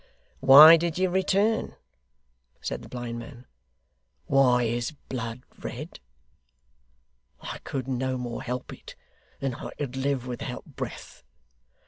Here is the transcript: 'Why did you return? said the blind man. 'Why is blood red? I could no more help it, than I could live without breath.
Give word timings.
'Why 0.39 0.77
did 0.77 0.97
you 0.97 1.11
return? 1.11 1.75
said 2.59 2.81
the 2.81 2.89
blind 2.89 3.19
man. 3.19 3.45
'Why 4.25 4.63
is 4.63 4.89
blood 5.09 5.43
red? 5.59 5.99
I 7.41 7.59
could 7.59 7.87
no 7.87 8.17
more 8.17 8.41
help 8.41 8.73
it, 8.73 8.95
than 9.41 9.53
I 9.53 9.69
could 9.77 9.95
live 9.95 10.25
without 10.25 10.65
breath. 10.65 11.23